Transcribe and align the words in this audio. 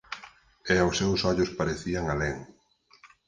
E 0.73 0.75
os 0.87 0.97
seus 0.99 1.19
ollos 1.31 1.53
parecían 1.59 2.05
alén. 2.13 2.37